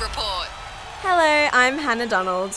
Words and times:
Report. 0.00 0.48
Hello, 1.00 1.48
I'm 1.52 1.78
Hannah 1.78 2.06
Donald. 2.06 2.54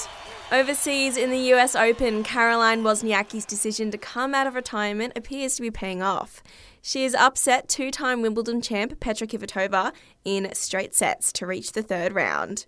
Overseas 0.52 1.16
in 1.16 1.30
the 1.30 1.54
US 1.54 1.74
Open, 1.74 2.22
Caroline 2.22 2.84
Wozniacki's 2.84 3.46
decision 3.46 3.92
to 3.92 3.98
come 3.98 4.36
out 4.36 4.46
of 4.46 4.56
retirement 4.56 5.14
appears 5.16 5.56
to 5.56 5.62
be 5.62 5.72
paying 5.72 6.02
off. 6.02 6.44
She 6.82 7.04
has 7.04 7.16
upset 7.16 7.70
two 7.70 7.92
time 7.92 8.22
Wimbledon 8.22 8.62
champ 8.62 9.00
Petra 9.00 9.26
Kvitova 9.26 9.94
in 10.26 10.54
straight 10.54 10.94
sets 10.94 11.32
to 11.34 11.46
reach 11.46 11.72
the 11.72 11.84
third 11.84 12.14
round. 12.14 12.66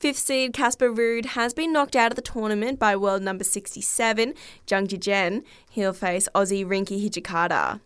Fifth 0.00 0.18
seed 0.18 0.54
Casper 0.54 0.92
Ruud 0.92 1.26
has 1.26 1.54
been 1.54 1.72
knocked 1.72 1.94
out 1.94 2.10
of 2.10 2.16
the 2.16 2.22
tournament 2.22 2.80
by 2.80 2.96
world 2.96 3.22
number 3.22 3.44
67, 3.44 4.34
Zhang 4.66 4.88
Zhizhen. 4.88 5.44
He'll 5.70 5.92
face 5.92 6.28
Aussie 6.34 6.66
Rinky 6.66 7.08
Hijikata. 7.08 7.80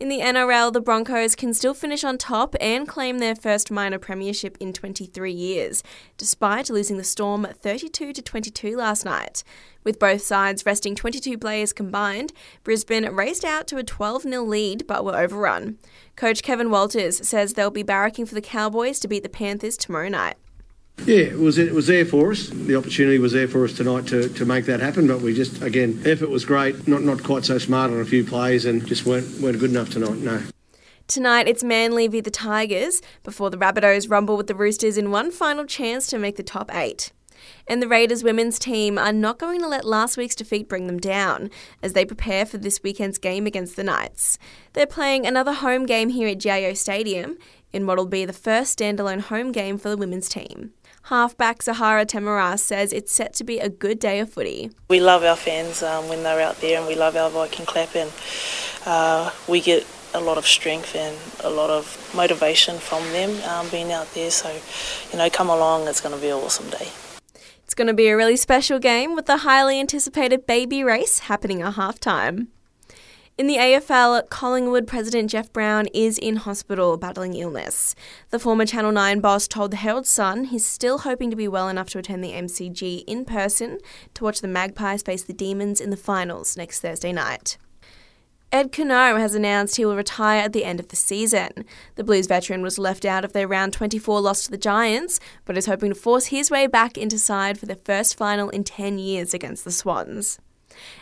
In 0.00 0.08
the 0.08 0.20
NRL, 0.20 0.72
the 0.72 0.80
Broncos 0.80 1.34
can 1.34 1.52
still 1.52 1.74
finish 1.74 2.04
on 2.04 2.18
top 2.18 2.54
and 2.60 2.86
claim 2.86 3.18
their 3.18 3.34
first 3.34 3.68
minor 3.68 3.98
premiership 3.98 4.56
in 4.60 4.72
23 4.72 5.32
years, 5.32 5.82
despite 6.16 6.70
losing 6.70 6.98
the 6.98 7.04
Storm 7.04 7.48
32 7.52 8.12
to 8.12 8.22
22 8.22 8.76
last 8.76 9.04
night. 9.04 9.42
With 9.82 9.98
both 9.98 10.22
sides 10.22 10.64
resting 10.64 10.94
22 10.94 11.36
players 11.36 11.72
combined, 11.72 12.32
Brisbane 12.62 13.06
raced 13.06 13.44
out 13.44 13.66
to 13.68 13.76
a 13.78 13.82
12 13.82 14.22
0 14.22 14.44
lead 14.44 14.86
but 14.86 15.04
were 15.04 15.18
overrun. 15.18 15.78
Coach 16.14 16.44
Kevin 16.44 16.70
Walters 16.70 17.26
says 17.26 17.54
they'll 17.54 17.68
be 17.68 17.82
barracking 17.82 18.28
for 18.28 18.36
the 18.36 18.40
Cowboys 18.40 19.00
to 19.00 19.08
beat 19.08 19.24
the 19.24 19.28
Panthers 19.28 19.76
tomorrow 19.76 20.08
night. 20.08 20.36
Yeah, 21.06 21.20
it 21.20 21.38
was 21.38 21.58
it 21.58 21.72
was 21.72 21.86
there 21.86 22.04
for 22.04 22.32
us. 22.32 22.48
The 22.48 22.76
opportunity 22.76 23.18
was 23.18 23.32
there 23.32 23.48
for 23.48 23.64
us 23.64 23.72
tonight 23.72 24.06
to, 24.08 24.28
to 24.28 24.44
make 24.44 24.66
that 24.66 24.80
happen, 24.80 25.06
but 25.06 25.20
we 25.20 25.32
just 25.32 25.62
again 25.62 26.02
effort 26.04 26.28
was 26.28 26.44
great. 26.44 26.86
Not 26.86 27.02
not 27.02 27.22
quite 27.22 27.44
so 27.44 27.58
smart 27.58 27.90
on 27.90 28.00
a 28.00 28.04
few 28.04 28.24
plays, 28.24 28.64
and 28.64 28.84
just 28.86 29.06
weren't 29.06 29.40
weren't 29.40 29.58
good 29.58 29.70
enough 29.70 29.90
tonight. 29.90 30.18
No. 30.18 30.42
Tonight 31.06 31.48
it's 31.48 31.64
Manly 31.64 32.06
v 32.08 32.20
the 32.20 32.30
Tigers 32.30 33.00
before 33.22 33.48
the 33.48 33.56
Rabbitohs 33.56 34.10
rumble 34.10 34.36
with 34.36 34.46
the 34.46 34.54
Roosters 34.54 34.98
in 34.98 35.10
one 35.10 35.30
final 35.30 35.64
chance 35.64 36.06
to 36.08 36.18
make 36.18 36.36
the 36.36 36.42
top 36.42 36.74
eight. 36.74 37.12
And 37.66 37.80
the 37.80 37.88
Raiders 37.88 38.22
women's 38.22 38.58
team 38.58 38.98
are 38.98 39.12
not 39.12 39.38
going 39.38 39.60
to 39.60 39.68
let 39.68 39.84
last 39.84 40.16
week's 40.18 40.34
defeat 40.34 40.68
bring 40.68 40.86
them 40.86 40.98
down 40.98 41.50
as 41.82 41.94
they 41.94 42.04
prepare 42.04 42.44
for 42.44 42.58
this 42.58 42.82
weekend's 42.82 43.16
game 43.16 43.46
against 43.46 43.76
the 43.76 43.84
Knights. 43.84 44.38
They're 44.74 44.86
playing 44.86 45.26
another 45.26 45.54
home 45.54 45.86
game 45.86 46.10
here 46.10 46.28
at 46.28 46.40
GIO 46.40 46.74
Stadium 46.74 47.38
in 47.72 47.86
what'll 47.86 48.06
be 48.06 48.24
the 48.24 48.32
first 48.32 48.78
standalone 48.78 49.20
home 49.20 49.52
game 49.52 49.78
for 49.78 49.88
the 49.88 49.96
women's 49.96 50.28
team. 50.28 50.72
Halfback 51.04 51.62
Zahara 51.62 52.04
Temaras 52.04 52.60
says 52.60 52.92
it's 52.92 53.12
set 53.12 53.32
to 53.34 53.44
be 53.44 53.58
a 53.58 53.68
good 53.68 53.98
day 53.98 54.20
of 54.20 54.30
footy. 54.30 54.70
We 54.88 55.00
love 55.00 55.22
our 55.22 55.36
fans 55.36 55.82
um, 55.82 56.08
when 56.08 56.22
they're 56.22 56.40
out 56.40 56.60
there 56.60 56.78
and 56.78 56.86
we 56.86 56.94
love 56.94 57.16
our 57.16 57.30
Viking 57.30 57.66
clap 57.66 57.96
and 57.96 58.12
uh, 58.84 59.30
we 59.48 59.60
get 59.60 59.86
a 60.14 60.20
lot 60.20 60.38
of 60.38 60.46
strength 60.46 60.94
and 60.94 61.16
a 61.44 61.50
lot 61.50 61.70
of 61.70 62.12
motivation 62.14 62.78
from 62.78 63.02
them 63.12 63.42
um, 63.44 63.68
being 63.70 63.92
out 63.92 64.12
there. 64.14 64.30
So, 64.30 64.50
you 65.12 65.18
know, 65.18 65.28
come 65.30 65.48
along, 65.48 65.88
it's 65.88 66.00
going 66.00 66.14
to 66.14 66.20
be 66.20 66.28
an 66.28 66.34
awesome 66.34 66.70
day. 66.70 66.88
It's 67.64 67.74
going 67.74 67.88
to 67.88 67.94
be 67.94 68.08
a 68.08 68.16
really 68.16 68.36
special 68.36 68.78
game 68.78 69.14
with 69.14 69.26
the 69.26 69.38
highly 69.38 69.78
anticipated 69.78 70.46
baby 70.46 70.82
race 70.82 71.20
happening 71.20 71.62
at 71.62 71.74
halftime. 71.74 72.48
In 73.38 73.46
the 73.46 73.56
AFL, 73.56 74.28
Collingwood 74.30 74.88
President 74.88 75.30
Jeff 75.30 75.52
Browne 75.52 75.86
is 75.94 76.18
in 76.18 76.34
hospital 76.34 76.96
battling 76.96 77.34
illness. 77.34 77.94
The 78.30 78.40
former 78.40 78.66
Channel 78.66 78.90
9 78.90 79.20
boss 79.20 79.46
told 79.46 79.70
the 79.70 79.76
Herald 79.76 80.08
Sun 80.08 80.46
he's 80.46 80.66
still 80.66 80.98
hoping 80.98 81.30
to 81.30 81.36
be 81.36 81.46
well 81.46 81.68
enough 81.68 81.88
to 81.90 82.00
attend 82.00 82.24
the 82.24 82.32
MCG 82.32 83.04
in 83.06 83.24
person 83.24 83.78
to 84.14 84.24
watch 84.24 84.40
the 84.40 84.48
Magpies 84.48 85.02
face 85.02 85.22
the 85.22 85.32
Demons 85.32 85.80
in 85.80 85.90
the 85.90 85.96
finals 85.96 86.56
next 86.56 86.80
Thursday 86.80 87.12
night. 87.12 87.58
Ed 88.50 88.72
Curnow 88.72 89.20
has 89.20 89.36
announced 89.36 89.76
he 89.76 89.84
will 89.84 89.94
retire 89.94 90.40
at 90.40 90.52
the 90.52 90.64
end 90.64 90.80
of 90.80 90.88
the 90.88 90.96
season. 90.96 91.64
The 91.94 92.02
Blues 92.02 92.26
veteran 92.26 92.62
was 92.62 92.76
left 92.76 93.04
out 93.04 93.24
of 93.24 93.34
their 93.34 93.46
round 93.46 93.72
24 93.72 94.20
loss 94.20 94.46
to 94.46 94.50
the 94.50 94.58
Giants, 94.58 95.20
but 95.44 95.56
is 95.56 95.66
hoping 95.66 95.90
to 95.90 95.94
force 95.94 96.26
his 96.26 96.50
way 96.50 96.66
back 96.66 96.98
into 96.98 97.20
side 97.20 97.56
for 97.56 97.66
their 97.66 97.76
first 97.76 98.18
final 98.18 98.50
in 98.50 98.64
10 98.64 98.98
years 98.98 99.32
against 99.32 99.64
the 99.64 99.70
Swans. 99.70 100.40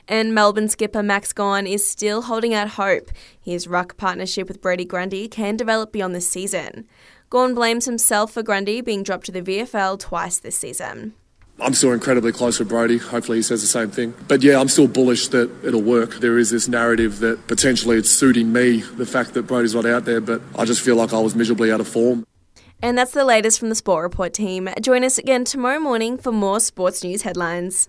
And 0.09 0.35
Melbourne 0.35 0.69
skipper 0.69 1.03
Max 1.03 1.33
Gawn 1.33 1.67
is 1.67 1.87
still 1.87 2.23
holding 2.23 2.55
out 2.55 2.71
hope 2.71 3.11
his 3.41 3.67
ruck 3.67 3.97
partnership 3.97 4.49
with 4.49 4.61
Brodie 4.61 4.85
Grundy 4.85 5.29
can 5.29 5.57
develop 5.57 5.93
beyond 5.93 6.15
this 6.15 6.29
season. 6.29 6.87
Gawn 7.31 7.55
blames 7.55 7.87
himself 7.87 8.33
for 8.33 8.43
Grundy 8.43 8.81
being 8.81 9.03
dropped 9.03 9.27
to 9.27 9.33
the 9.33 9.43
VFL 9.43 9.99
twice 9.99 10.39
this 10.39 10.59
season. 10.59 11.15
I'm 11.59 11.73
still 11.73 11.93
incredibly 11.93 12.33
close 12.33 12.59
with 12.59 12.69
Brodie. 12.69 12.99
Hopefully, 12.99 13.39
he 13.39 13.43
says 13.43 13.63
the 13.63 13.67
same 13.67 13.91
thing. 13.91 14.15
But 14.29 14.43
yeah, 14.43 14.61
I'm 14.61 14.69
still 14.69 14.87
bullish 14.87 15.29
that 15.29 15.51
it'll 15.65 15.83
work. 15.83 16.17
There 16.17 16.39
is 16.39 16.51
this 16.51 16.69
narrative 16.69 17.21
that 17.21 17.47
potentially 17.47 17.97
it's 17.97 18.11
suiting 18.11 18.53
me, 18.53 18.81
the 18.81 19.07
fact 19.07 19.33
that 19.35 19.45
Brodie's 19.45 19.75
not 19.75 19.87
out 19.87 20.05
there, 20.05 20.21
but 20.21 20.43
I 20.59 20.67
just 20.67 20.83
feel 20.83 20.97
like 20.97 21.15
I 21.15 21.19
was 21.19 21.35
miserably 21.35 21.73
out 21.73 21.81
of 21.81 21.89
form. 21.89 22.27
And 22.83 22.99
that's 22.99 23.13
the 23.13 23.25
latest 23.25 23.59
from 23.59 23.71
the 23.71 23.75
Sport 23.75 24.03
Report 24.03 24.35
team. 24.35 24.69
Join 24.83 25.03
us 25.03 25.17
again 25.17 25.45
tomorrow 25.45 25.81
morning 25.81 26.19
for 26.19 26.31
more 26.31 26.61
sports 26.61 27.03
news 27.03 27.23
headlines. 27.23 27.89